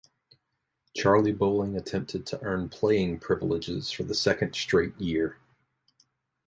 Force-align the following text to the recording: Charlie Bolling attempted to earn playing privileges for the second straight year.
Charlie 0.95 1.31
Bolling 1.31 1.77
attempted 1.77 2.25
to 2.25 2.41
earn 2.41 2.69
playing 2.69 3.19
privileges 3.19 3.91
for 3.91 4.01
the 4.01 4.15
second 4.15 4.55
straight 4.55 4.99
year. 4.99 5.37